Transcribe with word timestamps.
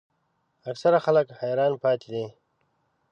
اکثره 0.71 0.99
خلک 1.05 1.27
حیران 1.39 1.73
پاتې 1.83 2.07
دي. 2.13 2.25